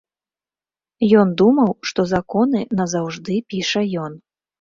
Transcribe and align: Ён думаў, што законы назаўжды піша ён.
Ён 1.23 1.27
думаў, 1.41 1.69
што 1.89 2.05
законы 2.13 2.59
назаўжды 2.79 3.37
піша 3.53 3.85
ён. 4.07 4.17